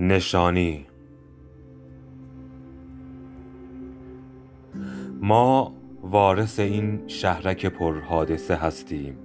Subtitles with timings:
[0.00, 0.86] نشانی.
[5.20, 9.16] ما وارث این شهرک پرحادثه هستیم.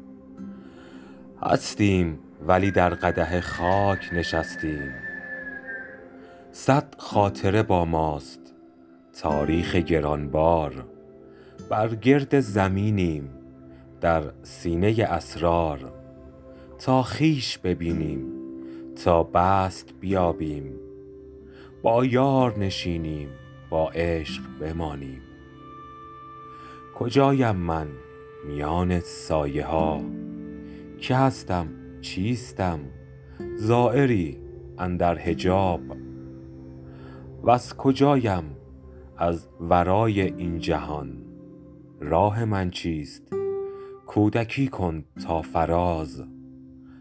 [1.41, 4.91] هستیم ولی در قدح خاک نشستیم.
[6.52, 8.54] صد خاطره با ماست.
[9.21, 10.86] تاریخ گرانبار.
[11.70, 13.30] بر گرد زمینیم.
[14.02, 15.94] در سینه اسرار.
[16.80, 18.45] تا خویش ببینیم.
[18.95, 20.73] تا بست بیابیم.
[21.81, 23.30] با یار نشینیم
[23.70, 25.21] با عشق بمانیم.
[26.95, 27.88] کجایم من
[28.48, 30.02] میان سایه ها
[30.98, 31.68] که هستم
[32.02, 32.80] چیستم؟
[33.55, 34.38] زایری
[34.77, 35.82] اندر حجاب.
[37.43, 38.43] وز کجایم
[39.18, 41.18] از ورای این جهان؟
[41.99, 43.34] راه من چیست؟
[44.07, 46.23] کودکی کن تا فراز.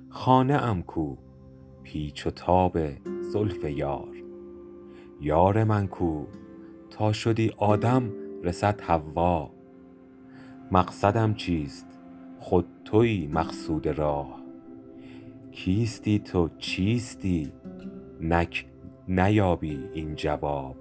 [0.08, 1.23] خانه ام کو؟
[1.84, 2.78] پیچ و تاب
[3.20, 4.16] زلف یار.
[5.20, 6.26] یار من کو
[6.90, 8.10] تا شدی آدم
[8.42, 9.50] رسد حوا.
[10.72, 11.86] مقصدم چیست؟
[12.38, 14.40] خود تویی مقصود راه.
[15.52, 17.52] کیستی تو چیستی؟
[18.20, 18.66] نک
[19.08, 20.76] نیابی این جواب.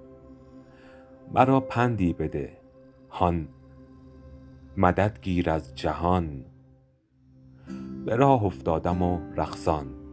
[1.34, 2.56] مرا پندی بده
[3.10, 3.48] هان
[4.76, 6.44] مدد گیر از جهان.
[8.04, 10.03] به راه افتادم و رقصان.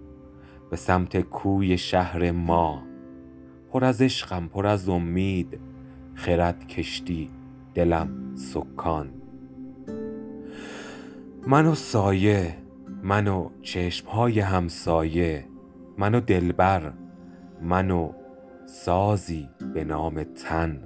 [0.72, 2.83] به سمت کوی شهر ما.
[3.72, 5.59] پر از عشقم پر از امید
[6.16, 7.30] خرد کشتی
[7.73, 9.09] دلم سکان.
[11.47, 12.58] من و سایه
[13.03, 15.45] من و چشم های همسایه
[15.97, 16.94] من و دلبر
[17.61, 18.11] من و
[18.66, 20.83] سازی به نام تن.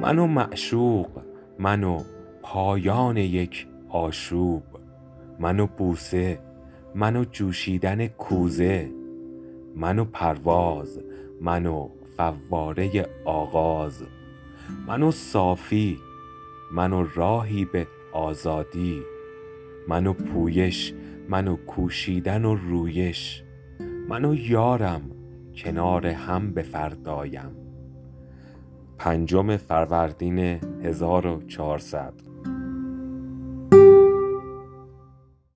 [0.00, 1.22] من و معشوق
[1.58, 2.02] من و
[2.42, 4.62] پایان یک آشوب.
[5.38, 6.38] من و بوسه
[6.94, 8.90] من و جوشیدن کوزه
[9.76, 11.00] من و پرواز
[11.40, 14.04] من و فواره آغاز
[14.86, 15.98] من و صافی
[16.72, 19.02] من و راهی به آزادی
[19.88, 20.94] من و پویش
[21.28, 23.42] من و کوشیدن و رویش
[24.08, 25.02] من و یارم
[25.56, 27.50] کنار هم بفردایم
[28.98, 32.31] پنجم فروردین 1400